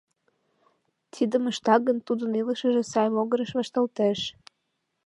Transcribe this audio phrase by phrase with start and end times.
[1.13, 4.19] Тидым ышта гын, тудын илышыже сай могырыш вашталтеш.